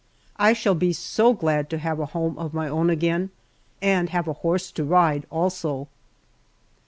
I 0.37 0.53
shall 0.53 0.73
be 0.73 0.93
so 0.93 1.31
glad 1.33 1.69
to 1.69 1.77
have 1.77 1.99
a 1.99 2.07
home 2.07 2.35
of 2.39 2.55
my 2.55 2.67
own 2.67 2.89
again, 2.89 3.29
and 3.83 4.09
have 4.09 4.27
a 4.27 4.33
horse 4.33 4.71
to 4.71 4.83
ride 4.83 5.27
also. 5.29 5.89